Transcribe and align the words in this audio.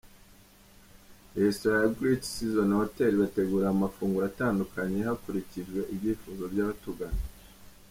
Restaurant 1.35 1.85
ya 1.91 1.95
Great 1.99 2.23
Seasons 2.31 2.75
Hotel 2.81 3.11
ibategurira 3.13 3.67
amafunguro 3.71 4.23
atandukanye 4.31 4.99
hakurikijwe 5.07 5.79
ibyifuzo 5.93 6.43
by’abatugana. 6.51 7.21